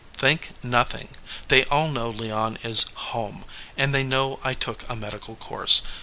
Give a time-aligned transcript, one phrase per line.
[0.13, 1.09] "Think, nothing.
[1.47, 3.45] They all know Leon is home,
[3.77, 5.83] and they know I took a medical course.